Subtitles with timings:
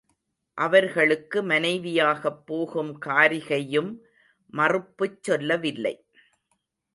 [0.57, 3.91] அவர்களுக்கு மனைவியாகப் போகும் காரிகையும்
[4.53, 5.95] மறுப்புச் சொல்லவில்லை.